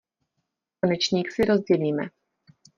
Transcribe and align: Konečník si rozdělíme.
Konečník 0.79 1.31
si 1.31 1.43
rozdělíme. 1.45 2.03